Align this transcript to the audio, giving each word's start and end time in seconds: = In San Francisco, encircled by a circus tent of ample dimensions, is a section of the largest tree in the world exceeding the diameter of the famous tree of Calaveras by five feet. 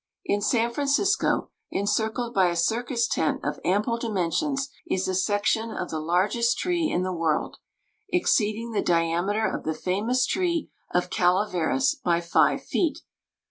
= 0.17 0.25
In 0.25 0.41
San 0.41 0.71
Francisco, 0.73 1.51
encircled 1.69 2.33
by 2.33 2.47
a 2.49 2.55
circus 2.55 3.07
tent 3.07 3.39
of 3.43 3.59
ample 3.63 3.99
dimensions, 3.99 4.67
is 4.89 5.07
a 5.07 5.13
section 5.13 5.69
of 5.69 5.91
the 5.91 5.99
largest 5.99 6.57
tree 6.57 6.89
in 6.89 7.03
the 7.03 7.13
world 7.13 7.57
exceeding 8.09 8.71
the 8.71 8.81
diameter 8.81 9.45
of 9.45 9.63
the 9.63 9.75
famous 9.75 10.25
tree 10.25 10.71
of 10.91 11.11
Calaveras 11.11 11.93
by 12.03 12.19
five 12.19 12.63
feet. 12.63 13.01